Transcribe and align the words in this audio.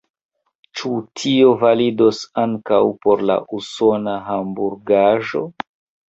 Ĉu 0.79 0.91
tio 1.19 1.49
validos 1.63 2.21
ankaŭ 2.43 2.79
por 3.03 3.21
la 3.31 3.35
usona 3.59 4.15
hamburgaĵo? 4.31 5.43